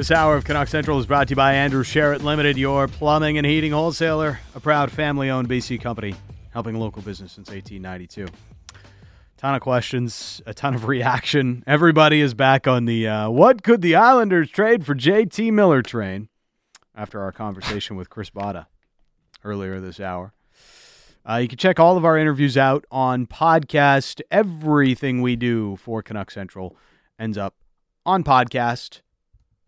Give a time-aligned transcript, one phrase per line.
[0.00, 3.36] This hour of Canuck Central is brought to you by Andrew Sheret Limited, your plumbing
[3.36, 6.14] and heating wholesaler, a proud family owned BC company
[6.54, 8.26] helping local business since 1892.
[9.36, 11.62] Ton of questions, a ton of reaction.
[11.66, 16.30] Everybody is back on the uh, what could the Islanders trade for JT Miller train
[16.94, 18.68] after our conversation with Chris Botta
[19.44, 20.32] earlier this hour.
[21.28, 24.22] Uh, you can check all of our interviews out on podcast.
[24.30, 26.74] Everything we do for Canuck Central
[27.18, 27.54] ends up
[28.06, 29.02] on podcast.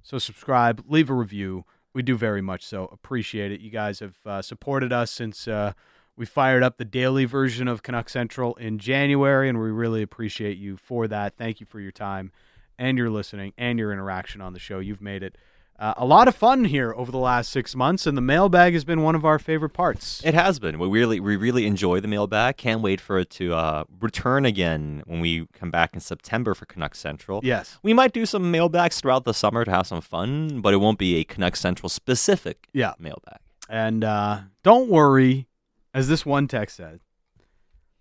[0.03, 1.65] So subscribe, leave a review.
[1.95, 3.61] We do very much so appreciate it.
[3.61, 5.73] You guys have uh, supported us since uh,
[6.17, 10.59] we fired up the daily version of Canuck Central in January, and we really appreciate
[10.59, 11.37] you for that.
[11.37, 12.33] Thank you for your time
[12.79, 14.79] and your listening and your interaction on the show.
[14.79, 15.37] You've made it
[15.79, 18.85] uh, a lot of fun here over the last six months, and the mailbag has
[18.85, 20.23] been one of our favorite parts.
[20.25, 20.79] It has been.
[20.79, 22.57] We really, we really enjoy the mailbag.
[22.57, 26.67] Can't wait for it to uh, return again when we come back in September for
[26.67, 27.41] Canuck Central.
[27.43, 27.79] Yes.
[27.83, 30.99] We might do some mailbags throughout the summer to have some fun, but it won't
[30.99, 32.93] be a Canuck Central specific Yeah.
[33.01, 33.39] mailbag.
[33.69, 35.49] And uh, don't worry,
[35.95, 37.01] as this one text said,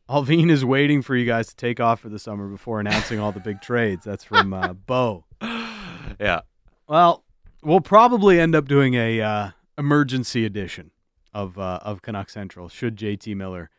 [0.10, 3.32] Allvin is waiting for you guys to take off for the summer before announcing all
[3.32, 4.04] the big trades.
[4.04, 5.26] That's from uh, Bo.
[6.20, 6.42] Yeah.
[6.88, 7.24] Well,
[7.62, 10.92] we'll probably end up doing a uh, emergency edition
[11.34, 13.70] of uh, of Canuck Central should JT Miller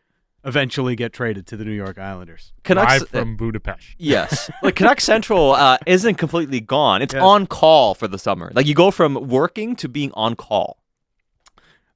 [0.45, 2.53] eventually get traded to the New York Islanders.
[2.65, 3.95] Canucks Live from Budapest.
[3.99, 7.01] Yes, like Canuck Central uh, isn't completely gone.
[7.03, 7.23] It's Yes.
[7.23, 8.51] on call for the summer.
[8.55, 10.79] Like you go from working to being on call.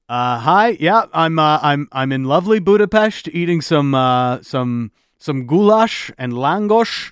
[0.09, 5.45] Uh, hi, yeah, I'm uh, I'm I'm in lovely Budapest eating some uh, some some
[5.45, 7.11] goulash and langos.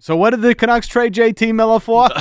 [0.00, 2.08] So what did the Canucks trade JT Miller for?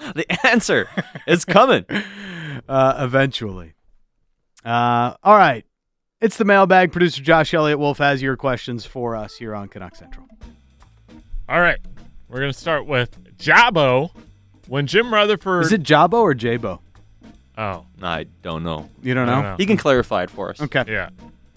[0.14, 0.88] The answer
[1.26, 1.84] is coming.
[2.68, 3.74] uh, eventually.
[4.64, 5.64] Uh, all right.
[6.20, 6.92] It's the mailbag.
[6.92, 10.26] Producer Josh Elliott Wolf has your questions for us here on Canuck Central.
[11.48, 11.78] All right.
[12.28, 14.10] We're going to start with Jabbo.
[14.68, 15.64] When Jim Rutherford.
[15.64, 16.80] Is it Jabo or Jabo?
[17.58, 18.88] Oh, I don't know.
[19.02, 19.34] You don't know?
[19.34, 19.56] don't know.
[19.56, 20.60] He can clarify it for us.
[20.60, 20.84] Okay.
[20.86, 21.10] yeah.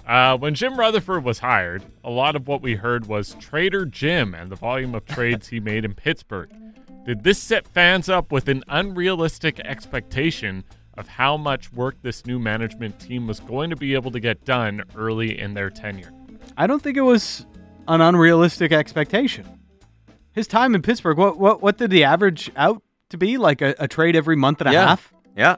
[0.07, 4.33] Uh, when Jim Rutherford was hired, a lot of what we heard was Trader Jim
[4.33, 6.49] and the volume of trades he made in Pittsburgh.
[7.05, 10.63] Did this set fans up with an unrealistic expectation
[10.97, 14.45] of how much work this new management team was going to be able to get
[14.45, 16.11] done early in their tenure?
[16.55, 17.45] I don't think it was
[17.87, 19.45] an unrealistic expectation.
[20.31, 23.37] His time in Pittsburgh, what what what did the average out to be?
[23.37, 24.87] Like a, a trade every month and a Yeah.
[24.87, 25.13] half?
[25.35, 25.57] Yeah.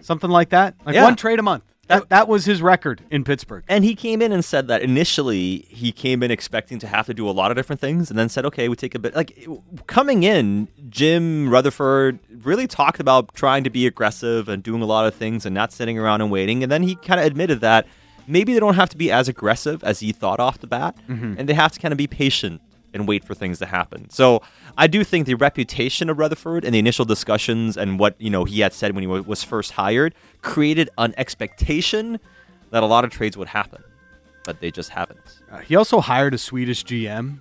[0.00, 0.74] Something like that?
[0.84, 1.04] Like Yeah.
[1.04, 1.62] one trade a month.
[1.88, 3.64] That, that was his record in Pittsburgh.
[3.68, 7.14] And he came in and said that initially he came in expecting to have to
[7.14, 9.14] do a lot of different things and then said, okay, we take a bit.
[9.14, 9.46] Like
[9.86, 15.06] coming in, Jim Rutherford really talked about trying to be aggressive and doing a lot
[15.06, 16.62] of things and not sitting around and waiting.
[16.62, 17.86] And then he kind of admitted that
[18.26, 21.34] maybe they don't have to be as aggressive as he thought off the bat mm-hmm.
[21.38, 22.60] and they have to kind of be patient
[22.96, 24.10] and wait for things to happen.
[24.10, 24.42] So
[24.76, 28.44] I do think the reputation of Rutherford and the initial discussions and what you know
[28.44, 32.18] he had said when he wa- was first hired created an expectation
[32.70, 33.84] that a lot of trades would happen,
[34.44, 35.40] but they just haven't.
[35.50, 37.38] Uh, he also hired a Swedish GM,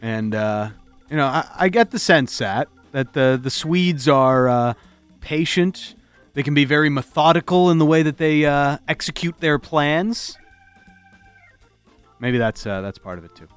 [0.00, 0.70] and uh,
[1.10, 4.74] you know I, I get the sense that that the the Swedes are uh,
[5.20, 5.94] patient.
[6.34, 10.38] They can be very methodical in the way that they uh, execute their plans.
[12.20, 13.48] Maybe that's uh, that's part of it too.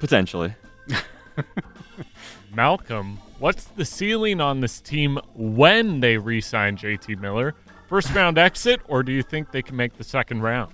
[0.00, 0.54] Potentially.
[2.54, 7.54] Malcolm, what's the ceiling on this team when they re sign JT Miller?
[7.88, 10.72] First round exit, or do you think they can make the second round?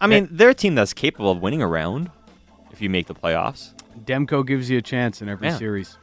[0.00, 2.10] I mean, they're a team that's capable of winning a round
[2.72, 3.70] if you make the playoffs.
[4.04, 5.56] Demko gives you a chance in every Yeah.
[5.56, 5.96] series.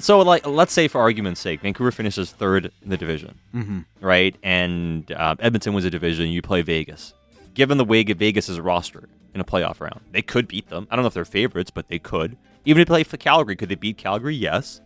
[0.00, 3.80] So, like, let's say for argument's sake, Vancouver finishes third in the division, Mm-hmm.
[4.00, 4.36] right?
[4.42, 6.28] And uh, Edmonton wins a division.
[6.28, 7.14] You play Vegas.
[7.54, 10.86] Given the way Vegas is rostered in a playoff round, they could beat them.
[10.90, 12.36] I don't know if they're favorites, but they could.
[12.64, 14.34] Even if they play for Calgary, could they beat Calgary?
[14.36, 14.80] Yes,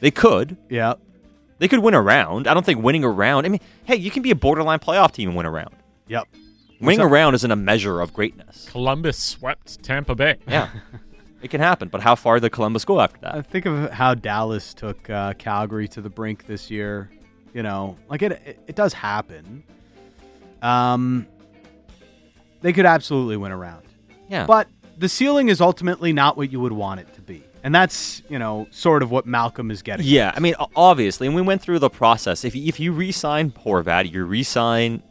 [0.00, 0.56] they could.
[0.68, 0.94] Yeah,
[1.58, 2.46] They could win a round.
[2.46, 3.46] I don't think winning a round.
[3.46, 5.74] I mean, hey, you can be a borderline playoff team and win a round.
[6.08, 6.26] yep.
[6.80, 8.68] Winning So- a round isn't a measure of greatness.
[8.70, 10.36] Columbus swept Tampa Bay.
[10.48, 10.68] Yeah,
[11.40, 11.88] it can happen.
[11.88, 13.46] But how far did Columbus go after I that?
[13.46, 17.10] think of how Dallas took uh, Calgary to the brink this year.
[17.54, 19.62] You know, like it, it, it does happen.
[20.60, 21.26] Um,
[22.60, 23.86] they could absolutely win a round,
[24.28, 27.74] Yeah, but the ceiling is ultimately not what you would want it to be, and
[27.74, 30.06] that's you know sort of what Malcolm is getting.
[30.06, 32.44] Yeah, I mean, obviously, and we went through the process.
[32.44, 35.02] If you, if you re-sign Horvat, you re-sign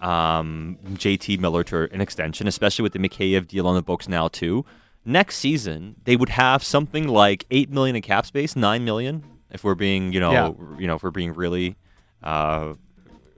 [0.00, 4.28] um, JT Miller to an extension, especially with the Mikheyev deal on the books now
[4.28, 4.64] too.
[5.04, 9.62] Next season, they would have something like eight million in cap space, nine million, if
[9.64, 10.52] we're being, you know, Yeah.
[10.80, 11.76] you know, if we're being really
[12.22, 12.74] uh,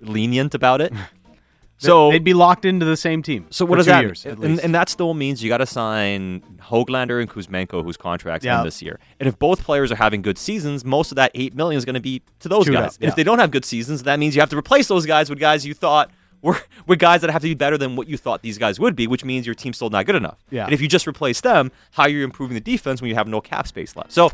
[0.00, 0.92] lenient about it.
[1.80, 3.46] So they'd be locked into the same team.
[3.50, 7.20] So what does that years, and, and that still means you got to sign Hoglander
[7.20, 8.58] and Kuzmenko, whose contracts Yeah.
[8.58, 8.98] end this year.
[9.20, 11.94] And if both players are having good seasons, most of that eight million is going
[11.94, 12.98] to be to those Chewed guys.
[13.00, 15.30] And If they don't have good seasons, that means you have to replace those guys
[15.30, 16.10] with guys you thought
[16.42, 18.94] were were guys that have to be better than what you thought these guys would
[18.96, 20.38] be, which means your team's still not good enough.
[20.50, 20.64] Yeah.
[20.64, 23.28] And if you just replace them, how are you improving the defense when you have
[23.28, 24.12] no cap space left?
[24.12, 24.31] So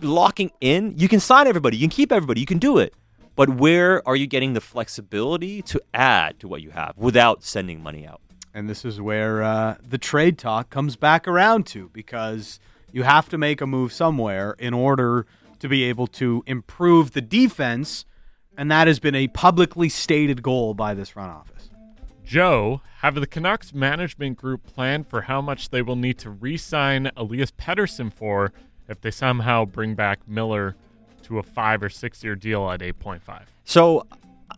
[0.00, 2.94] locking in, you can sign everybody, you can keep everybody, you can do it.
[3.34, 7.82] But where are you getting the flexibility to add to what you have without sending
[7.82, 8.20] money out?
[8.54, 12.60] And this is where uh, the trade talk comes back around to because
[12.92, 15.26] you have to make a move somewhere in order
[15.60, 18.04] to be able to improve the defense.
[18.58, 21.70] And that has been a publicly stated goal by this front office.
[22.24, 26.56] Joe, have the Canucks management group planned for how much they will need to re
[26.56, 28.52] sign Elias Pettersson for
[28.88, 30.76] if they somehow bring back Miller
[31.32, 33.42] to a five or six year deal at 8.5?
[33.64, 34.06] So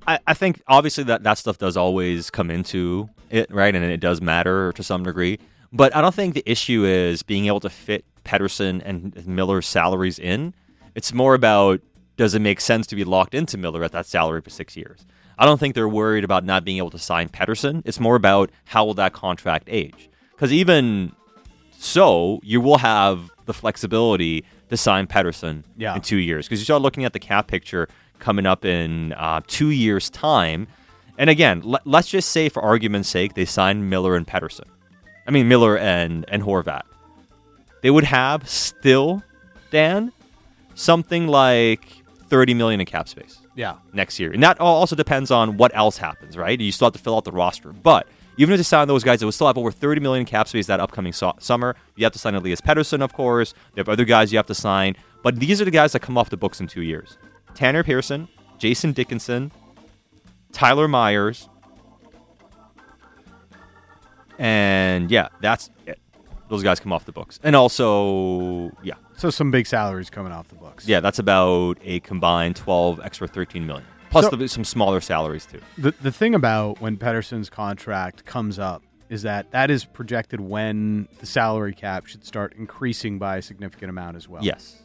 [0.06, 3.74] I, I think obviously that, that stuff does always come into it, right?
[3.74, 5.38] And it does matter to some degree.
[5.72, 10.18] But I don't think the issue is being able to fit Pettersson and Miller's salaries
[10.18, 10.54] in.
[10.94, 11.80] It's more about
[12.16, 15.04] does it make sense to be locked into Miller at that salary for six years?
[15.36, 17.82] I don't think they're worried about not being able to sign Pettersson.
[17.84, 20.08] It's more about how will that contract age?
[20.30, 21.12] Because even
[21.76, 24.44] so, you will have the flexibility
[24.74, 25.94] to sign Pettersson Yeah.
[25.94, 26.46] in two years.
[26.46, 27.88] Because you start looking at the cap picture
[28.18, 30.66] coming up in uh, two years' time.
[31.18, 34.64] And again, let, let's just say, for argument's sake, they sign Miller and Pettersson.
[35.26, 36.82] I mean, Miller and, and Horvat.
[37.82, 39.22] They would have still,
[39.70, 40.12] Dan,
[40.74, 41.86] something like
[42.28, 43.76] 30 million in cap space Yeah.
[43.92, 44.32] next year.
[44.32, 46.58] And that also depends on what else happens, right?
[46.60, 47.72] You still have to fill out the roster.
[47.72, 48.06] But
[48.36, 50.66] even if they sign those guys, they would still have over 30 million cap space
[50.66, 51.76] that upcoming so- summer.
[51.96, 53.54] You have to sign Elias Pettersson, of course.
[53.74, 54.96] They have other guys you have to sign.
[55.22, 57.16] But these are the guys that come off the books in two years.
[57.54, 58.28] Tanner Pearson,
[58.58, 59.52] Jason Dickinson,
[60.52, 61.48] Tyler Myers,
[64.38, 65.98] and yeah, that's it.
[66.48, 67.40] Those guys come off the books.
[67.42, 70.86] And also, yeah, So some big salaries coming off the books.
[70.86, 73.86] yeah, that's about a combined 12 extra 13 million.
[74.14, 75.60] Plus So- the, some smaller salaries too.
[75.78, 81.06] The the thing about when Pettersson's contract comes up is that that is projected when
[81.20, 84.42] the salary cap should start increasing by a significant amount as well.
[84.42, 84.76] Yes.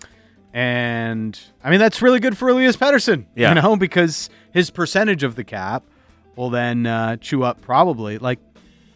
[0.53, 3.49] And I mean that's really good for Elias Pettersson, Yeah.
[3.53, 5.83] you know, because his percentage of the cap
[6.35, 8.39] will then uh, chew up probably like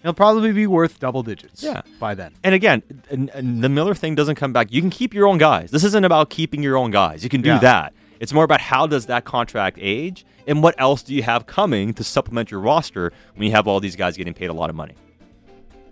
[0.01, 1.81] It'll probably be worth double digits Yeah.
[1.97, 2.33] by then.
[2.43, 4.69] And again, and, and the Miller thing doesn't come back.
[4.69, 5.71] You can keep your own guys.
[5.71, 7.23] This isn't about keeping your own guys.
[7.23, 7.59] You can do Yeah.
[7.59, 7.93] that.
[8.23, 11.93] It's more about how does that contract age and what else do you have coming
[11.95, 14.77] to supplement your roster when you have all these guys getting paid a lot of
[14.77, 14.95] money.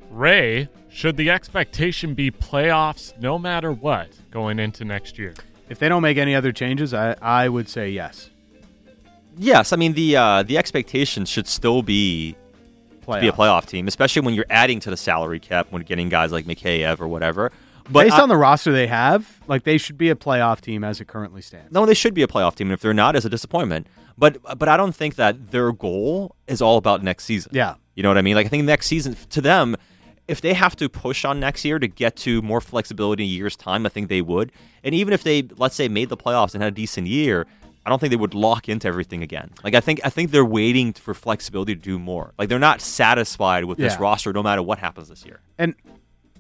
[0.10, 5.33] Ray, should the expectation be playoffs no matter what going into next year?
[5.68, 8.30] If they don't make any other changes, I, I would say yes.
[9.38, 12.38] Yes, I mean the uh, the expectation should still be
[13.07, 16.07] to be a playoff team, especially when you're adding to the salary cap when getting
[16.07, 17.51] guys like Mikheyev or whatever.
[17.92, 20.84] But Based I- on the roster they have, like they should be a playoff team
[20.84, 21.72] as it currently stands.
[21.72, 23.88] No, they should be a playoff team, and if they're not, it's a disappointment.
[24.18, 27.52] But but I don't think that their goal is all about next season.
[27.54, 27.76] Yeah.
[27.96, 28.36] you know what I mean.
[28.36, 29.76] Like I think next season to them,
[30.28, 33.34] if they have to push on next year to get to more flexibility in a
[33.34, 34.52] year's time, I think they would.
[34.84, 37.48] And even if they let's say made the playoffs and had a decent year,
[37.86, 39.50] I don't think they would lock into everything again.
[39.63, 42.34] Like I think I think they're waiting for flexibility to do more.
[42.38, 45.39] Like they're not satisfied with this roster no matter what happens this year.
[45.58, 45.74] And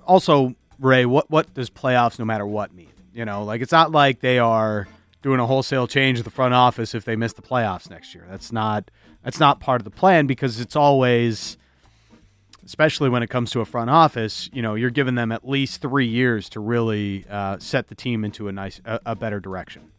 [0.05, 2.91] also, Ray, what what does playoffs no matter what mean?
[3.13, 4.87] You know, like it's not like they are
[5.21, 8.25] doing a wholesale change at the front office if they miss the playoffs next year.
[8.29, 8.89] That's not
[9.23, 11.57] that's not part of the plan because it's always
[12.65, 15.81] especially when it comes to a front office, you know, you're giving them at least
[15.81, 19.91] 3 years to really uh, set the team into a nice a, a better direction.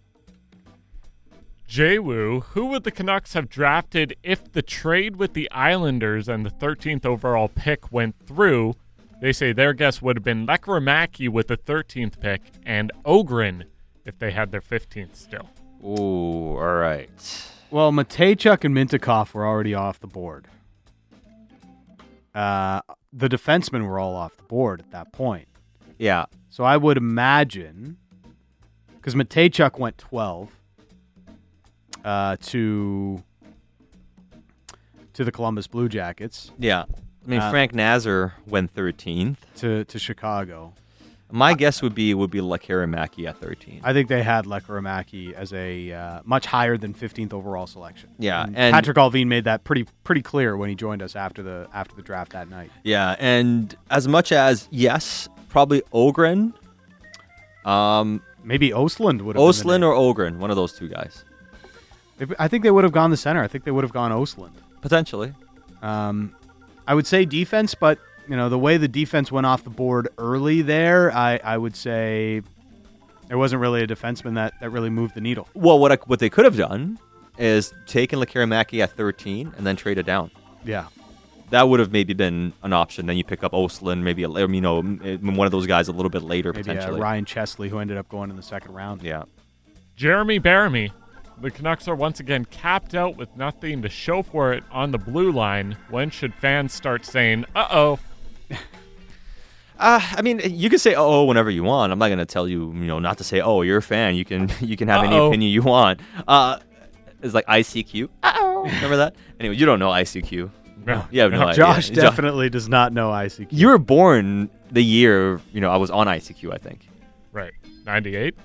[1.69, 6.51] Jaywu, who would the Canucks have drafted if the trade with the Islanders and the
[6.51, 8.75] 13th overall pick went through?
[9.23, 13.67] They say their guess would have been Lekkerimäki with the 13th pick and Ogren
[14.05, 15.49] if they had their 15th still.
[15.85, 17.09] Ooh, all right.
[17.71, 20.49] Well, Mateychuk and Mintyukov were already off the board.
[22.35, 22.81] Uh,
[23.13, 25.47] the defensemen were all off the board at that point.
[25.99, 27.99] Yeah, So I would imagine
[28.97, 30.51] because Mateychuk went 12
[32.05, 33.23] uh, to
[35.13, 36.87] to the Columbus Blue Jackets yeah.
[37.27, 39.37] I mean, Uh, Frank Nazar went 13th.
[39.57, 40.73] to to Chicago.
[41.35, 43.81] My guess would be would be Lekkerimäki at 13.
[43.83, 48.11] I think they had Lekkerimäki as a uh, much higher than 15th overall selection.
[48.19, 51.43] Yeah, and, and- Patrik Allvin made that pretty pretty clear when he joined us after
[51.43, 52.71] the after the draft that night.
[52.85, 56.53] yeah, and as much as yes, probably Ogren,
[57.65, 61.25] um, Maybe Östlund would have Östlund been or Ogren, one of those two guys.
[62.39, 63.41] I think they would have gone the center.
[63.43, 64.51] I think they would have gone Östlund.
[64.81, 65.33] potentially.
[65.81, 66.35] Um,
[66.93, 70.09] I would say defense, but you know the way the defense went off the board
[70.19, 72.43] early there, I, I would say
[73.29, 75.49] there wasn't really a defenseman that, that really moved the needle.
[75.55, 76.99] Well, what I, what they could have done
[77.39, 80.31] is taken Lekkerimäki at 13 and then traded down.
[80.67, 80.89] Yeah,
[81.49, 83.07] That would have maybe been an option.
[83.07, 86.11] Then you pick up Östlund, maybe a, you know one of those guys a little
[86.11, 87.01] bit later maybe uh, potentially.
[87.01, 89.03] Ryan Chesley, who ended up going in the second round.
[89.03, 89.23] Yeah.
[89.97, 90.91] Jeremy Baramy.
[91.43, 94.99] The Canucks are once again capped out with nothing to show for it on the
[94.99, 95.77] blue line.
[95.91, 97.99] When should fans start saying, uh oh?
[99.79, 101.93] Uh, I mean, you can say uh oh whenever you want.
[101.93, 103.63] I'm not going to tell you, you know, not to say oh.
[103.63, 104.15] You're a fan.
[104.15, 105.27] You can you can have any Uh-oh.
[105.27, 105.99] opinion you want.
[106.29, 106.61] Uh,
[107.21, 108.09] it's like ICQ.
[108.23, 109.17] Oh, remember that?
[109.41, 110.51] Anyway, you don't know ICQ.
[110.87, 111.05] No.
[111.11, 111.55] You have no, idea.
[111.55, 113.49] Josh Jo- definitely does not know ICQ.
[113.51, 116.55] You were born the year you know I was on ICQ.
[116.55, 116.87] I think.
[117.33, 117.55] Right.
[117.85, 118.37] 98?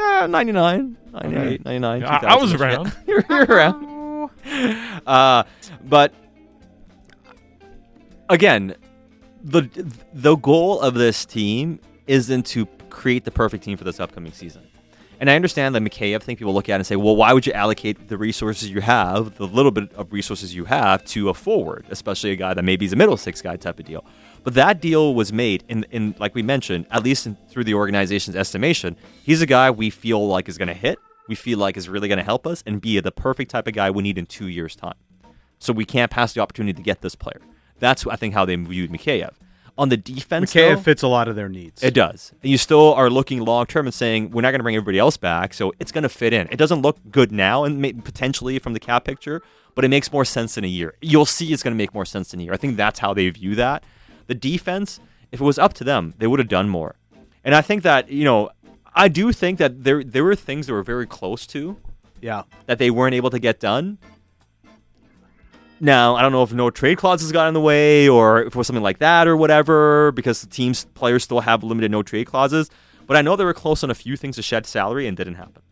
[0.00, 2.04] Yeah, 99, 98, 99.
[2.04, 2.92] I- I was around.
[3.06, 4.30] You're, you're around.
[5.06, 5.42] Uh,
[5.84, 6.12] but
[8.28, 8.74] again,
[9.42, 9.68] the
[10.12, 14.62] the goal of this team isn't to create the perfect team for this upcoming season.
[15.20, 17.34] And I understand that McKay, I think people look at it and say, well, why
[17.34, 21.28] would you allocate the resources you have, the little bit of resources you have, to
[21.28, 24.02] a forward, especially a guy that maybe is a middle six guy type of deal?
[24.42, 27.74] But that deal was made in, in like we mentioned, at least in, through the
[27.74, 31.76] organization's estimation, he's a guy we feel like is going to hit, we feel like
[31.76, 34.18] is really going to help us, and be the perfect type of guy we need
[34.18, 34.94] in two years' time.
[35.58, 37.40] So we can't pass the opportunity to get this player.
[37.78, 39.32] That's, I think, how they viewed Mikheyev.
[39.78, 41.82] On the defense, Mikheyev though, fits a lot of their needs.
[41.82, 42.32] it does.
[42.42, 44.98] And you still are looking long term and saying we're not going to bring everybody
[44.98, 46.48] else back, so it's going to fit in.
[46.50, 49.42] It doesn't look good now, and may, potentially from the cap picture,
[49.74, 50.94] but it makes more sense in a year.
[51.00, 52.52] You'll see it's going to make more sense in a year.
[52.52, 53.84] I think that's how they view that.
[54.30, 55.00] The defense,
[55.32, 56.94] if it was up to them, they would have done more.
[57.42, 58.50] And I think that you know,
[58.94, 61.76] I do think that there there were things that were very close to
[62.20, 62.44] yeah.
[62.66, 63.98] that they weren't able to get done.
[65.80, 68.54] Now, I don't know if no trade clauses got in the way or if it
[68.54, 72.28] was something like that or whatever, because the team's players still have limited no trade
[72.28, 72.70] clauses.
[73.08, 75.34] But I know they were close on a few things to shed salary and didn't
[75.34, 75.62] happen.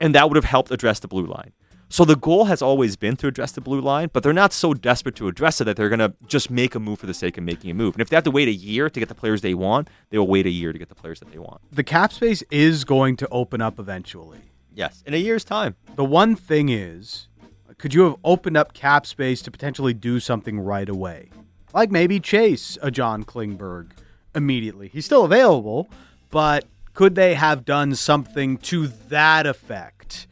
[0.00, 1.52] And that would have helped address the blue line.
[1.92, 4.72] So the goal has always been to address the blue line, but they're not so
[4.72, 7.36] desperate to address it that they're going to just make a move for the sake
[7.36, 7.94] of making a move.
[7.94, 10.16] And if they have to wait a year to get the players they want, they
[10.16, 11.60] will wait a year to get the players that they want.
[11.70, 14.38] The cap space is going to open up eventually.
[14.74, 15.76] Yes, in a year's time.
[15.96, 17.28] The one thing is,
[17.76, 21.28] could you have opened up cap space to potentially do something right away?
[21.74, 23.90] Like maybe chase a John Klingberg
[24.34, 24.88] immediately.
[24.88, 25.90] He's still available,
[26.30, 30.26] but could they have done something to that effect?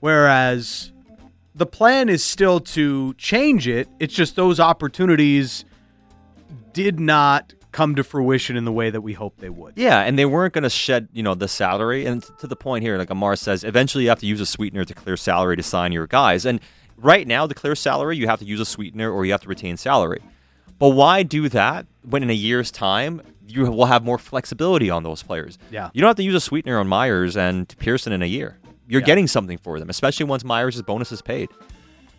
[0.00, 0.90] Whereas
[1.56, 5.64] the plan is still to change it, it's just those opportunities
[6.74, 9.72] did not come to fruition in the way that we hoped they would.
[9.76, 12.04] Yeah, and they weren't going to shed, you know, the salary.
[12.04, 14.84] And to the point here, like Amar says, eventually you have to use a sweetener
[14.84, 16.44] to clear salary to sign your guys.
[16.44, 16.60] And
[16.98, 19.48] right now, to clear salary, you have to use a sweetener or you have to
[19.48, 20.20] retain salary.
[20.78, 25.02] But why do that when in a year's time you will have more flexibility on
[25.02, 25.58] those players?
[25.70, 25.90] Yeah.
[25.94, 28.58] You don't have to use a sweetener on Myers and Pearson in a year.
[28.88, 29.06] You're Yeah.
[29.06, 31.48] getting something for them, especially once Myers' bonus is paid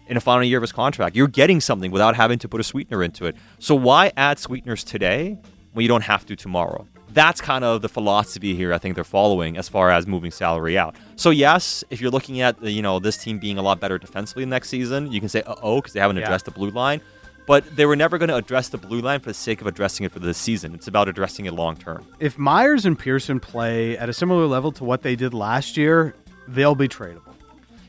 [0.07, 1.15] in the final year of his contract.
[1.15, 3.35] You're getting something without having to put a sweetener into it.
[3.59, 5.37] So why add sweeteners today
[5.73, 6.87] when you don't have to tomorrow?
[7.13, 8.73] That's kind of the philosophy here.
[8.73, 10.95] I think they're following as far as moving salary out.
[11.15, 13.97] So yes, if you're looking at the, you know this team being a lot better
[13.97, 16.23] defensively next season, you can say uh oh because they haven't Yeah.
[16.23, 17.01] addressed the blue line.
[17.47, 20.05] But they were never going to address the blue line for the sake of addressing
[20.05, 20.75] it for this season.
[20.75, 22.03] It's about addressing it long term.
[22.19, 26.13] if Myers and Pearson play at a similar level to what they did last year,
[26.47, 27.33] they'll be tradable.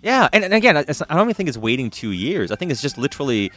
[0.03, 2.53] Yeah, and, and again, it's, I don't even think it's waiting two years.
[2.53, 3.51] I think it's just literally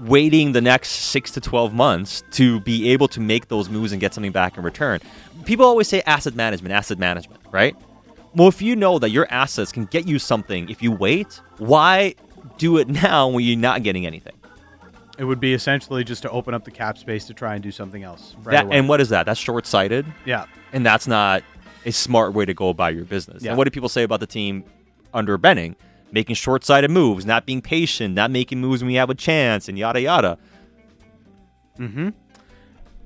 [0.00, 4.00] waiting the next six to 12 months to be able to make those moves and
[4.00, 5.00] get something back in return.
[5.44, 7.76] People always say asset management, asset management, right?
[8.34, 12.14] Well, if you know that your assets can get you something if you wait, why
[12.58, 14.34] do it now when you're not getting anything?
[15.18, 17.70] It would be essentially just to open up the cap space to try and do
[17.70, 18.36] something else.
[18.42, 19.24] Right that, and what is that?
[19.24, 21.42] That's short sighted, yeah, and that's not
[21.86, 23.42] a smart way to go about your business.
[23.42, 23.50] Yeah.
[23.50, 24.64] And what do people say about the team
[25.14, 25.76] under Benning?
[26.12, 29.68] Making short sighted moves, not being patient, not making moves when you have a chance,
[29.68, 30.38] and yada yada.
[31.78, 32.10] Mm-hmm.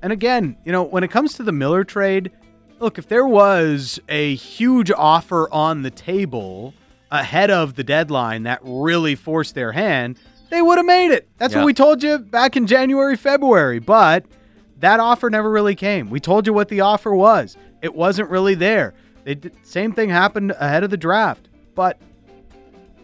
[0.01, 2.31] And again, you know, when it comes to the Miller trade,
[2.79, 6.73] look, if there was a huge offer on the table
[7.11, 10.17] ahead of the deadline that really forced their hand,
[10.49, 11.29] they would have made it.
[11.37, 11.59] That's Yeah.
[11.59, 13.79] what we told you back in January, February.
[13.79, 14.25] But
[14.79, 16.09] that offer never really came.
[16.09, 17.57] We told you what the offer was.
[17.81, 18.93] It wasn't really there.
[19.23, 21.99] They did, same thing happened ahead of the draft, but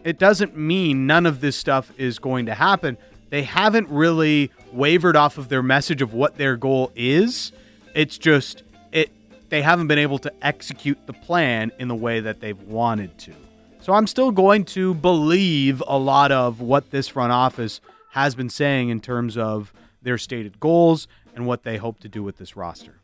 [0.03, 2.97] it doesn't mean none of this stuff is going to happen.
[3.29, 7.51] They haven't really wavered off of their message of what their goal is.
[7.93, 9.11] It's just it
[9.49, 13.33] they haven't been able to execute the plan in the way that they've wanted to.
[13.81, 17.79] So I'm still going to believe a lot of what this front office
[18.11, 22.23] has been saying in terms of their stated goals and what they hope to do
[22.23, 23.01] with this roster.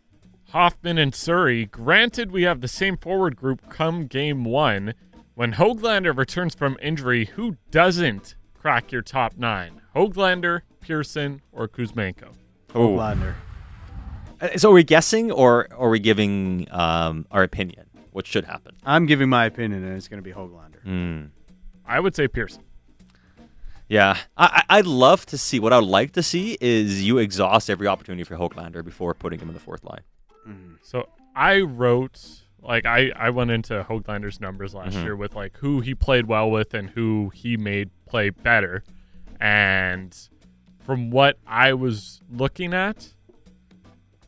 [0.57, 1.65] Hoffman and Surrey.
[1.65, 4.93] Granted, we have the same forward group come game one.
[5.33, 9.81] When Hoglander returns from injury, who doesn't crack your top nine?
[9.95, 12.33] Hoglander, Pearson, or Kuzmenko?
[12.69, 13.33] Gladner.
[14.39, 17.88] Uh, So are we guessing or are we giving um, our opinion?
[18.12, 18.75] What should happen?
[18.86, 20.83] I'm giving my opinion, and it's going to be Hoglander.
[20.83, 21.22] Hmm.
[21.83, 22.62] I would say Pearson.
[23.89, 25.60] Yeah, I, I- I'd love to see.
[25.60, 29.39] What I would like to see is you exhaust every opportunity for Hoglander before putting
[29.39, 30.01] him in the fourth line.
[30.82, 32.20] So I wrote
[32.62, 35.04] like I I went into Hoglander's numbers last Mhm.
[35.04, 38.84] year with like who he played well with and who he made play better,
[39.40, 40.16] and
[40.86, 43.14] from what I was looking at,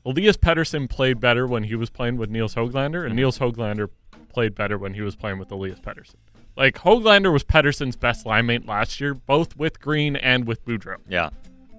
[0.06, 3.90] Elias Pettersson played better when he was playing with Niels Hoglander, and Niels Hoglander
[4.30, 6.16] played better when he was playing with Elias Pettersson.
[6.56, 10.98] Like Hoglander was Pettersson's best line mate last year, both with Green and with Boudreau.
[11.08, 11.30] Yeah,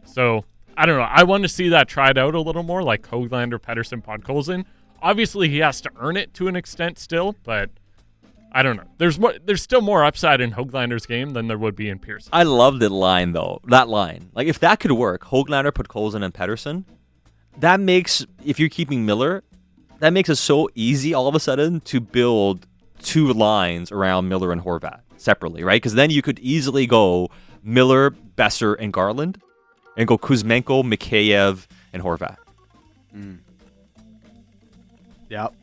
[0.04, 0.44] So
[0.76, 1.08] I don't know.
[1.08, 4.64] I want to see that tried out a little more, like Hoglander, Pettersson, Podkolzin.
[5.00, 7.70] Obviously, he has to earn it to an extent still, but
[8.52, 8.84] I don't know.
[8.98, 9.34] There's more.
[9.44, 12.30] There's still more upside in Hoglander's game than there would be in Pearson.
[12.32, 13.60] I love that line though.
[13.64, 16.84] That line, like if that could work, Hoglander, Podkolzin, and Pettersson,
[17.58, 19.44] that makes if you're keeping Miller,
[19.98, 22.66] that makes it so easy all of a sudden to build
[23.00, 25.76] two lines around Miller and Horvat separately, right?
[25.76, 27.28] Because then you could easily go
[27.62, 29.40] Miller, Boeser, and Garland,
[29.96, 32.36] and go Kuzmenko, Mikheyev, and Horvat.
[33.16, 33.38] Mm.
[35.28, 35.54] Yep.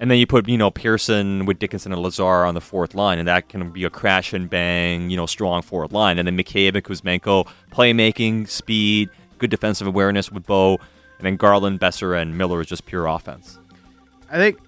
[0.00, 3.18] And then you put, you know, Pearson with Dickinson and Lazar on the fourth line,
[3.18, 6.18] and that can be a crash and bang, you know, strong forward line.
[6.18, 10.78] And then Mikheyev and Kuzmenko, playmaking, speed, good defensive awareness with Bo,
[11.18, 13.58] and then Garland, Boeser, and Miller is just pure offense.
[14.30, 14.58] I think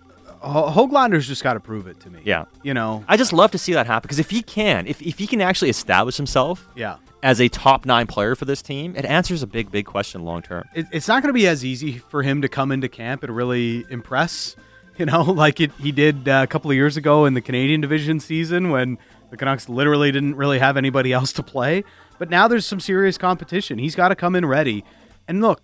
[0.43, 2.21] Hoglander's just got to prove it to me.
[2.25, 2.45] Yeah.
[2.63, 3.05] You know.
[3.09, 5.41] I just love to see that happen because if he can, if, if he can
[5.41, 6.97] actually establish himself Yeah.
[7.23, 10.43] as a top nine player for this team, it answers a big, big question long
[10.43, 10.65] term.
[10.75, 13.35] it, it's not going to be as easy for him to come into camp and
[13.35, 14.57] really impress,
[14.99, 17.81] you know, like it he did uh, a couple of years ago in the Canadian
[17.81, 18.99] division season when
[19.31, 21.83] the Canucks literally didn't really have anybody else to play.
[22.19, 23.79] But now there's some serious competition.
[23.79, 24.85] He's got to come in ready.
[25.29, 25.61] And look,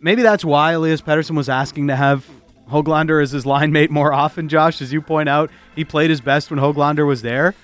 [0.00, 2.26] maybe that's why Elias Pettersson was asking to have
[2.70, 4.80] Hoglander as his line mate more often, Josh.
[4.82, 7.54] As you point out, he played his best when Hoglander was there.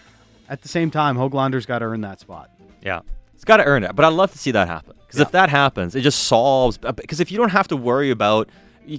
[0.49, 2.51] At the same time, Hoglander's got to earn that spot.
[2.83, 3.01] Yeah.
[3.35, 3.95] It's got to earn it.
[3.97, 4.95] But I'd love to see that happen.
[5.07, 6.79] Because if that happens, it just solves.
[6.83, 8.49] Uh, because if you don't have to worry about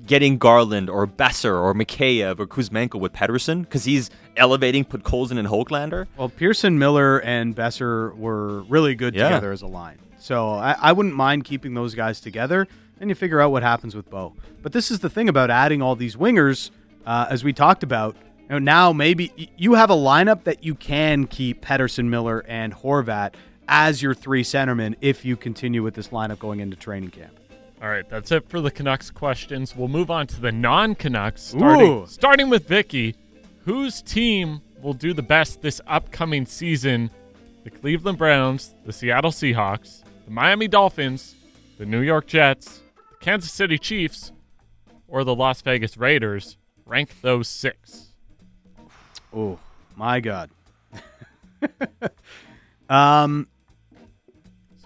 [0.08, 5.48] getting Garland or Boeser or Mikheyev or Kuzmenko with Pettersson, because he's elevating Podkolzin and
[5.48, 6.08] Hoglander.
[6.18, 9.30] Well, Pearson, Miller, and Boeser were really good Yeah.
[9.30, 10.00] together as a line.
[10.18, 12.68] So I, I wouldn't mind keeping those guys together,
[13.00, 14.34] and you figure out what happens with Bo.
[14.62, 16.72] But this is the thing about adding all these wingers,
[17.06, 18.16] uh, as we talked about.
[18.44, 22.74] You know, now maybe you have a lineup that you can keep Pettersson, Miller, and
[22.74, 23.34] Horvat
[23.68, 27.40] as your three centermen if you continue with this lineup going into training camp.
[27.82, 29.76] All right, that's it for the Canucks questions.
[29.76, 33.16] We'll move on to the non-Canucks, starting, starting with Vicky.
[33.66, 37.10] Whose team will do the best this upcoming season?
[37.64, 41.36] The Cleveland Browns, the Seattle Seahawks, the Miami Dolphins,
[41.80, 42.82] the New York Jets,
[43.26, 44.32] Kansas City Chiefs,
[45.08, 46.58] or the Las Vegas Raiders?
[46.86, 48.10] Rank those six.
[49.34, 49.58] Oh
[49.96, 50.52] my God.
[52.90, 53.48] um.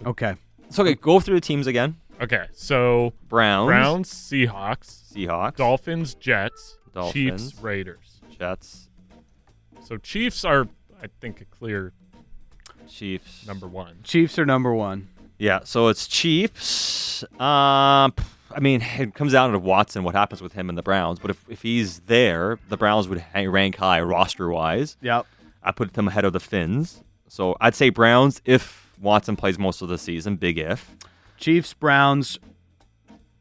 [0.05, 0.35] Okay.
[0.69, 6.77] So, okay, go through the teams again Okay, so Browns, Browns, Seahawks, Seahawks, Dolphins, Jets,
[6.93, 7.51] Dolphins.
[7.51, 8.21] Chiefs, Raiders.
[8.37, 8.89] Jets,
[9.81, 10.67] So Chiefs are,
[11.01, 11.93] I think, a clear
[12.89, 13.47] Chiefs.
[13.47, 13.99] number one.
[14.03, 15.07] Chiefs are number one.
[15.39, 17.23] Yeah, so it's Chiefs.
[17.39, 18.13] Um,
[18.51, 21.17] I mean, it comes down to Watson, what happens with him and the Browns.
[21.17, 24.97] But if, if he's there, the Browns would rank high roster wise.
[25.01, 25.25] Yep.
[25.63, 27.03] I put them ahead of the Finns.
[27.27, 30.35] So I'd say Browns if Watson plays most of the season.
[30.35, 30.95] Big if.
[31.37, 32.37] Chiefs, Browns,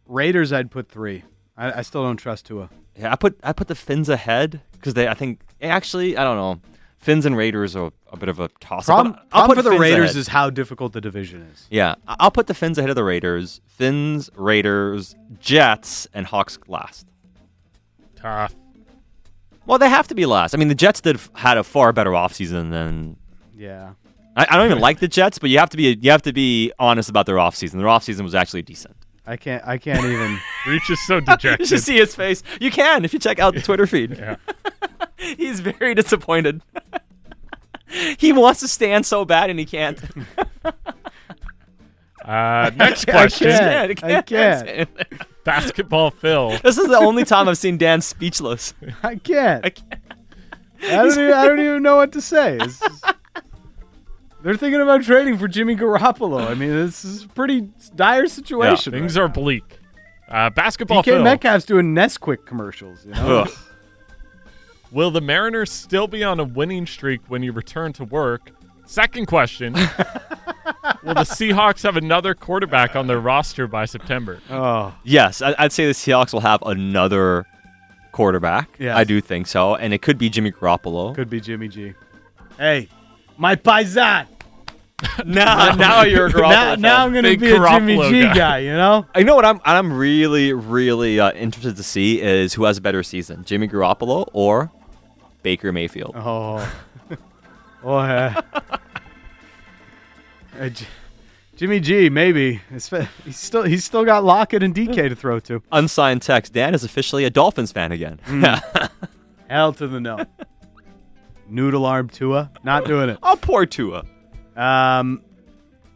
[0.06, 0.52] Raiders.
[0.52, 1.24] I'd put three.
[1.56, 2.70] I, I still don't trust Tua.
[2.96, 5.08] Yeah, I put I put the Finns ahead because they.
[5.08, 6.60] I think actually I don't know.
[6.98, 8.86] Finns and Raiders are a bit of a toss.
[8.86, 10.16] Problem, I'll problem put for the Finns Raiders ahead.
[10.16, 11.66] is how difficult the division is.
[11.70, 13.60] Yeah, I- I'll put the Finns ahead of the Raiders.
[13.66, 17.06] Finns, Raiders, Jets, and Hawks last.
[18.16, 18.54] Tough.
[19.66, 20.54] Well, they have to be last.
[20.54, 23.16] I mean, the Jets did had a far better offseason than
[23.56, 23.92] Yeah.
[24.36, 26.32] I, I don't even like the Jets, but you have to be you have to
[26.32, 27.72] be honest about their offseason.
[27.72, 28.96] Their offseason was actually decent.
[29.28, 29.62] I can't.
[29.66, 30.38] I can't even.
[30.66, 31.68] Reach is so You dejected.
[31.68, 32.42] should see his face.
[32.60, 34.16] You can if you check out the Twitter feed.
[34.18, 34.36] yeah.
[35.16, 36.62] He's very disappointed.
[38.18, 40.00] he wants to stand so bad and he can't.
[42.24, 43.48] Uh, next I question.
[43.50, 44.04] can't.
[44.04, 44.88] I can't.
[45.44, 46.58] Basketball Phil.
[46.62, 48.74] This is the only time I've seen Dan speechless.
[49.02, 49.64] I can't.
[49.64, 50.02] I I, can't.
[50.80, 51.12] don't.
[51.12, 52.58] Even, I don't even know what to say.
[52.60, 53.04] It's just-
[54.42, 56.46] They're thinking about trading for Jimmy Garoppolo.
[56.48, 58.92] I mean, this is a pretty dire situation.
[58.92, 59.64] Things right are bleak.
[60.28, 61.02] Uh, basketball now.
[61.02, 63.04] DK Phil, Metcalf's doing Nesquik commercials.
[63.04, 63.46] You know?
[64.92, 68.50] Will the Mariners still be on a winning streak when you return to work?
[68.86, 69.72] Second question.
[71.02, 74.38] will the Seahawks have another quarterback on their roster by September?
[74.48, 77.44] Oh, Yes, I- I'd say the Seahawks will have another
[78.12, 78.68] quarterback.
[78.78, 78.96] Yes.
[78.96, 81.14] I do think so, and it could be Jimmy Garoppolo.
[81.14, 81.92] could be Jimmy G.
[82.56, 82.88] Hey,
[83.38, 84.26] my paisan.
[85.24, 86.80] now, now you're a Garoppolo now, fan.
[86.80, 88.34] now I'm going to Big be a Jimmy G guy.
[88.34, 88.58] guy.
[88.58, 89.06] You know?
[89.14, 89.60] I know what I'm.
[89.64, 94.28] I'm really, really uh, interested to see is who has a better season, Jimmy Garoppolo
[94.32, 94.72] or
[95.42, 96.14] Baker Mayfield.
[96.16, 96.68] Oh,
[97.84, 98.40] oh yeah.
[100.58, 100.86] Uh, J-
[101.54, 102.60] Jimmy G, maybe.
[102.72, 102.90] It's
[103.24, 105.62] He's still he's still got Lockett and DK to throw to.
[105.70, 108.18] Unsigned text: Dan is officially a Dolphins fan again.
[109.48, 110.24] Hell to the no.
[111.48, 113.18] Noodle arm Tua, not doing it.
[113.22, 114.04] oh, poor Tua.
[114.56, 115.22] Um,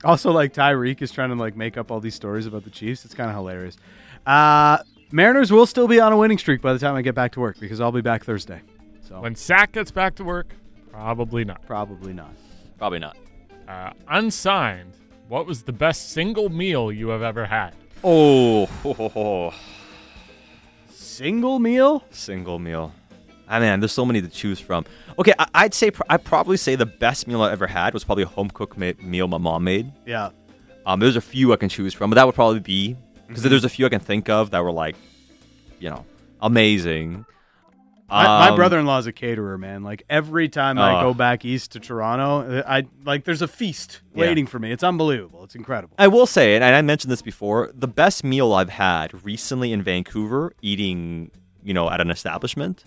[0.04, 3.04] also, like Tyreek is trying to like make up all these stories about the Chiefs.
[3.04, 3.76] It's kind of hilarious.
[4.26, 4.78] Uh,
[5.10, 7.40] Mariners will still be on a winning streak by the time I get back to
[7.40, 8.60] work because I'll be back Thursday.
[9.06, 10.54] So When Sack gets back to work,
[10.90, 11.64] probably not.
[11.66, 12.34] probably not.
[12.78, 13.16] Probably not.
[13.68, 14.94] Uh, unsigned.
[15.28, 17.74] What was the best single meal you have ever had?
[18.02, 19.54] Oh, ho, ho, ho.
[20.90, 22.04] Single meal?
[22.10, 22.92] single meal.
[23.52, 24.84] I mean, there's so many to choose from.
[25.18, 28.02] Okay, I, I'd say pr- I'd probably say the best meal I ever had was
[28.04, 29.92] probably a home cooked ma- meal my mom made.
[30.06, 30.30] Yeah.
[30.86, 32.96] Um, there's a few I can choose from, but that would probably be
[33.28, 34.96] because there's a few I can think of that were like,
[35.78, 36.04] you know,
[36.40, 37.24] amazing.
[38.08, 39.82] My, my Um, brother-in-law is a caterer, man.
[39.82, 41.08] Like every time I Oh.
[41.12, 44.20] go back east to Toronto, uh, I like there's a feast Yeah.
[44.26, 44.70] waiting for me.
[44.70, 45.44] It's unbelievable.
[45.44, 45.94] It's incredible.
[45.98, 49.82] I will say, and I mentioned this before, the best meal I've had recently in
[49.82, 51.30] Vancouver, eating,
[51.62, 52.84] you know, at an establishment,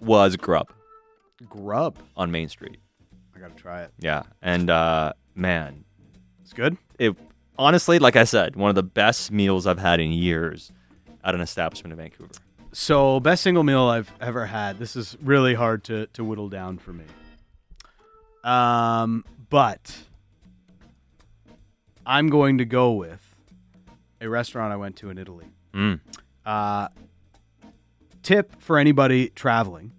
[0.00, 0.70] was grub
[1.48, 1.96] Grub.
[2.16, 2.78] on Main Street.
[3.36, 3.92] I gotta try it.
[3.98, 5.84] Yeah, and uh, man,
[6.42, 6.76] It's good.
[6.98, 7.16] it
[7.58, 10.72] honestly, like I said, one of the best meals I've had in years
[11.22, 12.30] at an establishment in Vancouver.
[12.72, 14.78] So best single meal I've ever had.
[14.78, 17.04] This is really hard to to whittle down for me.
[18.44, 19.96] Um, but
[22.06, 23.20] I'm going to go with
[24.20, 25.46] a restaurant I went to in Italy.
[25.74, 26.00] Mm.
[26.44, 26.88] Uh,
[28.22, 29.92] tip for anybody traveling: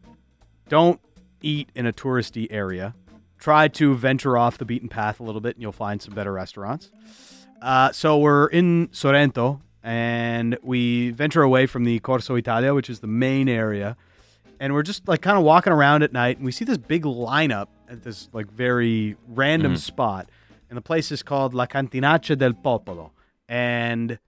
[0.67, 0.99] don't
[1.41, 2.95] eat in a touristy area.
[3.37, 6.33] Try to venture off the beaten path a little bit, and you'll find some better
[6.33, 6.91] restaurants.
[7.61, 12.99] Uh, so we're in Sorrento, and we venture away from the Corso Italia, which is
[12.99, 13.95] the main area,
[14.59, 17.03] and we're just like kind of walking around at night, and we see this big
[17.03, 20.29] lineup at this like very random spot,
[20.69, 23.11] and the place is called La Cantinaccia del Popolo,
[23.47, 24.19] and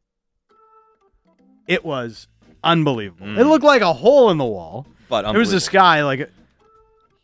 [1.68, 2.28] it was
[2.64, 3.28] unbelievable.
[3.28, 3.50] It mm.
[3.50, 4.86] looked like a hole in the wall.
[5.10, 6.30] But There was this guy, like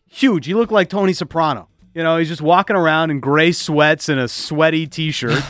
[0.10, 0.46] huge.
[0.46, 1.70] He looked like Tony Soprano.
[1.94, 5.44] You know, he's just walking around in gray sweats and a sweaty T-shirt.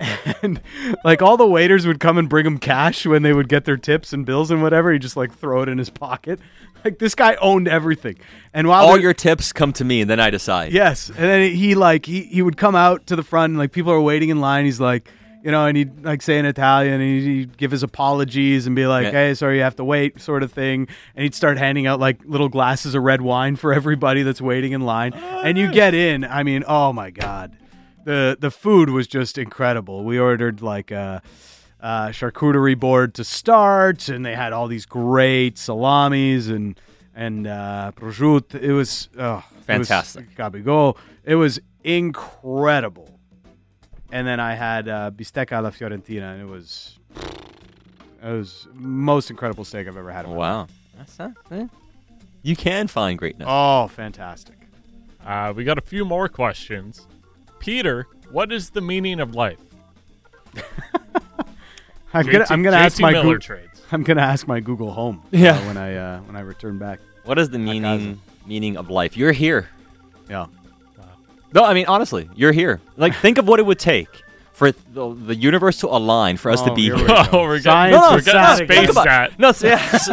[0.42, 0.60] and
[1.04, 3.76] like all the waiters would come and bring him cash when they would get their
[3.76, 4.92] tips and bills and whatever.
[4.92, 6.40] He just like throw it in his pocket.
[6.84, 8.18] Like this guy owned everything.
[8.52, 10.72] And while all your tips come to me, and then I decide.
[10.72, 13.72] Yes, and then he like he, he would come out to the front and like
[13.72, 14.64] people are waiting in line.
[14.64, 15.08] He's like,
[15.42, 18.86] you know, and he'd like say in Italian, and he'd, give his apologies and be
[18.86, 19.10] like, Yeah.
[19.10, 20.88] "Hey, sorry, you have to wait," sort of thing.
[21.16, 24.72] And he'd start handing out like little glasses of red wine for everybody that's waiting
[24.72, 25.12] in line.
[25.14, 26.24] and you get in.
[26.24, 27.56] I mean, oh my god,
[28.04, 30.04] the the food was just incredible.
[30.04, 31.22] We ordered like a.
[31.80, 36.78] Uh, charcuterie board to start, and they had all these great salamis and
[37.12, 38.54] and uh, prosciutto.
[38.54, 40.22] It was oh, Fantastic.
[40.22, 40.36] It was.
[41.24, 43.11] It was incredible.
[44.12, 46.98] And then I had uh, bistecca alla fiorentina, and it was
[48.22, 50.26] it was most incredible steak I've ever had.
[50.26, 50.38] In my life.
[50.38, 50.66] Wow.
[50.98, 51.32] That's not.
[51.50, 51.66] eh.
[52.42, 53.48] You can find greatness.
[53.50, 54.56] Oh, fantastic!
[55.26, 57.06] Uh, we got a few more questions.
[57.58, 59.58] Peter, what is the meaning of life?
[62.14, 63.80] I'm gonna I'm gonna ask my Miller Goo- trades.
[63.92, 65.22] I'm gonna ask my Google Home.
[65.24, 65.66] uh, Yeah.
[65.66, 67.00] when I uh, when I return back.
[67.24, 69.16] What is the meaning meaning of life?
[69.16, 69.68] You're here.
[70.28, 70.46] Yeah.
[71.54, 72.80] No, I mean honestly, you're here.
[72.96, 74.08] Like think of what it would take
[74.52, 77.02] for the, the universe to align for us to Oh, be here here.
[77.04, 77.24] we go.
[77.32, 79.38] Oh, we're getting, Science No, no, we're getting space Think about- sat.
[79.38, 80.08] No, it's-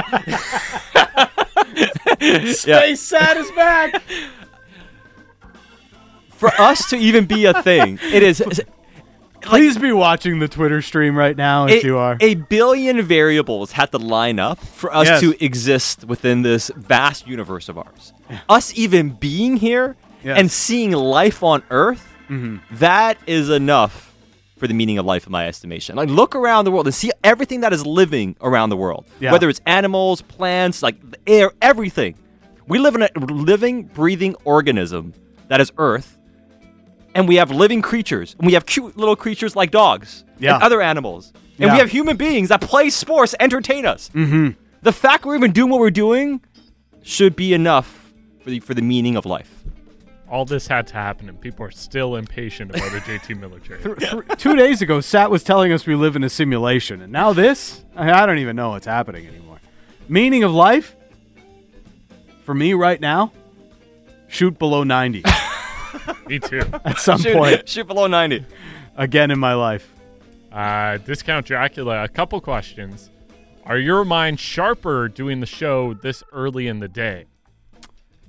[2.21, 2.51] yeah.
[2.53, 4.01] Space Sat is back.
[6.31, 8.41] for us to even be a thing, it is
[9.41, 12.17] Please be watching the Twitter stream right now if a, you are.
[12.19, 15.21] a billion variables had to line up for us Yes.
[15.21, 18.11] to exist within this vast universe of ours.
[18.49, 20.37] Us even being here Yes.
[20.37, 22.05] and seeing life on Earth,
[22.71, 24.13] that is enough
[24.57, 25.95] for the meaning of life, in my estimation.
[25.95, 29.31] Like, look around the world and see everything that is living around the world, Yeah.
[29.31, 32.15] whether it's animals, plants, like the air, everything.
[32.67, 35.13] We live in a living, breathing organism
[35.47, 36.19] that is Earth,
[37.15, 40.55] and we have living creatures, and we have cute little creatures like dogs Yeah.
[40.55, 41.73] and other animals, and Yeah.
[41.73, 44.11] we have human beings that play sports, entertain us.
[44.13, 44.49] Mm-hmm.
[44.81, 46.41] The fact we're even doing what we're doing
[47.01, 48.11] should be enough
[48.43, 49.58] for the for the meaning of life.
[50.29, 53.81] All this had to happen, and people are still impatient about a JT Miller trade.
[53.83, 57.11] Th- th- two days ago, Sat was telling us we live in a simulation, and
[57.11, 57.83] now this?
[57.95, 59.59] I, I don't even know what's happening anymore.
[60.07, 60.95] Meaning of life?
[62.43, 63.31] For me right now,
[64.27, 65.23] shoot below 90
[66.27, 66.61] Me too.
[66.85, 68.45] at some Shoot, point shoot below ninety.
[68.95, 69.91] again in my life.
[70.51, 73.09] Uh, Discount Dracula, a couple questions.
[73.65, 77.25] Are your minds sharper doing the show this early in the day?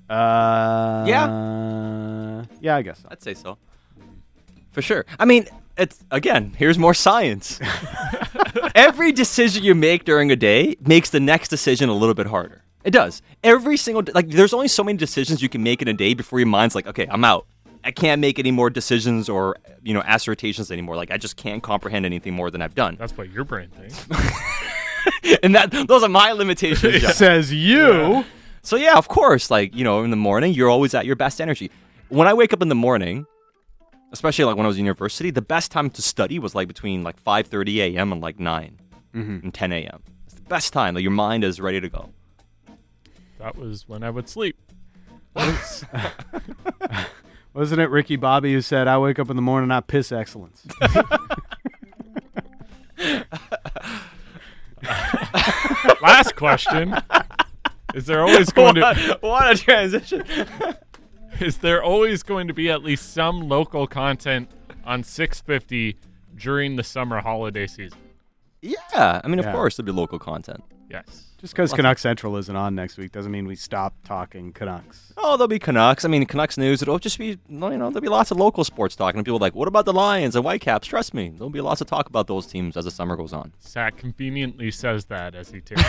[0.08, 1.26] Uh, Yeah.
[2.60, 3.08] Yeah, I guess so.
[3.10, 3.58] I'd say so.
[4.72, 5.04] For sure.
[5.18, 5.46] I mean,
[5.76, 7.60] it's again, here's more science.
[8.74, 12.62] Every decision you make during a day makes the next decision a little bit harder.
[12.84, 13.22] It does.
[13.42, 16.38] Every single like there's only so many decisions you can make in a day before
[16.38, 17.46] your mind's like, "Okay, I'm out.
[17.82, 20.96] I can't make any more decisions or, you know, assertions anymore.
[20.96, 24.06] Like I just can't comprehend anything more than I've done." That's what your brain thinks.
[25.42, 27.00] and that those are my limitations.
[27.00, 27.14] Jeff.
[27.14, 28.24] Says you.
[28.62, 31.40] So yeah, of course, like, you know, in the morning, you're always at your best
[31.40, 31.70] energy.
[32.10, 33.26] When I wake up in the morning,
[34.12, 37.02] especially like when I was in university, the best time to study was like between
[37.02, 38.12] like 5:30 a.m.
[38.12, 38.78] and like 9
[39.14, 39.38] mm-hmm.
[39.44, 40.02] and 10 a.m.
[40.26, 40.94] It's the best time.
[40.94, 42.10] Like your mind is ready to go.
[43.38, 44.56] that was when I would sleep.
[45.34, 45.84] Once-
[47.54, 50.66] Wasn't it Ricky Bobby who said, I wake up in the morning, I piss excellence?
[56.00, 56.94] Last question.
[57.94, 60.24] Is there always going to what, what a transition.
[61.40, 64.50] Is there always going to be at least some local content
[64.84, 65.96] on 650
[66.36, 67.98] during the summer holiday season?
[68.62, 69.52] yeah, I mean, of Yeah.
[69.52, 70.62] course, there'll be local content.
[70.90, 71.28] Yes.
[71.40, 75.14] Just because Canucks Central isn't on next week doesn't mean we stop talking Canucks.
[75.16, 76.04] Oh, there'll be Canucks.
[76.04, 76.82] I mean, Canucks news.
[76.82, 79.18] It'll just be, you know, there'll be lots of local sports talking.
[79.18, 80.86] And people are like, what about the Lions and Whitecaps?
[80.86, 83.54] Trust me, there'll be lots of talk about those teams as the summer goes on.
[83.60, 85.82] Sat conveniently says that as he takes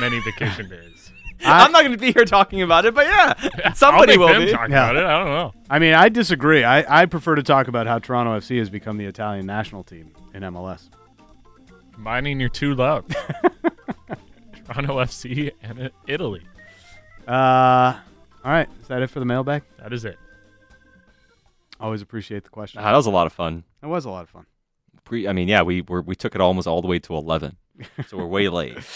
[0.00, 1.10] many vacation days.
[1.44, 4.18] I- I'm not going to be here talking about it, but yeah, I'll somebody make
[4.18, 4.52] will them be.
[4.52, 4.90] talk Yeah.
[4.90, 5.04] about it.
[5.04, 5.52] I don't know.
[5.70, 6.64] I mean, I disagree.
[6.64, 10.12] I, I prefer to talk about how Toronto FC has become the Italian national team
[10.34, 10.88] in MLS.
[11.92, 13.14] Combining your two loves.
[14.66, 16.42] Toronto FC and uh, Italy.
[17.26, 17.94] Uh,
[18.44, 18.68] all right.
[18.80, 19.62] Is that it for the mailbag?
[19.78, 20.18] That is it.
[21.80, 22.80] Always appreciate the question.
[22.80, 23.64] Ah, that was a lot of fun.
[23.82, 24.46] It was a lot of fun.
[25.04, 27.56] Pre, I mean, yeah, we were, we took it almost all the way to eleven,
[28.06, 28.78] so we're way late.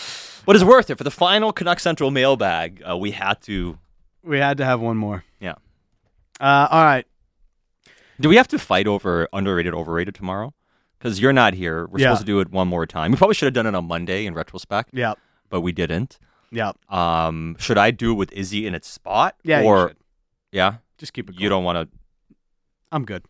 [0.45, 2.83] But it's worth it for the final Canuck Central mailbag.
[2.89, 3.79] Uh, we had to.
[4.23, 5.25] We had to have one more.
[5.41, 5.55] Yeah.
[6.41, 7.07] Uh, all right.
[8.21, 10.53] Do we have to fight over underrated, overrated tomorrow?
[10.99, 11.87] Because you're not here.
[11.87, 12.07] We're Yeah.
[12.09, 13.11] supposed to do it one more time.
[13.13, 15.15] We probably should have done it on Monday in retrospect, Yeah.
[15.51, 16.19] but we didn't.
[16.51, 16.73] Yeah.
[16.89, 19.37] Um, should I do it with Izzy in its spot?
[19.43, 19.63] Yeah.
[19.63, 19.93] Or
[20.53, 21.39] yeah, Just keep it.
[21.39, 21.99] you don't want to.
[22.91, 23.25] I'm good.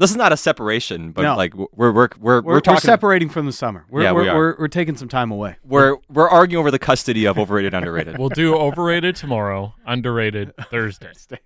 [0.00, 1.36] Yeah, this is not a separation, but No.
[1.36, 3.84] like we're we're we're we're, We're, we're, separating from the summer.
[3.90, 4.36] We're, Yeah, we're, we are.
[4.36, 5.56] We're, we're taking some time away.
[5.64, 8.18] we're we're arguing over the custody of overrated, underrated.
[8.18, 11.12] We'll do overrated tomorrow, underrated Thursday.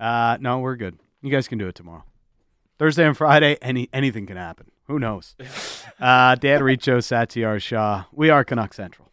[0.00, 0.96] Uh, no, we're good.
[1.22, 2.04] You guys can do it tomorrow.
[2.78, 4.70] Thursday and Friday, any anything can happen.
[4.86, 5.34] Who knows?
[6.00, 8.04] uh, Dan Riccio, Satiar Shah.
[8.12, 9.07] We are Canuck Central.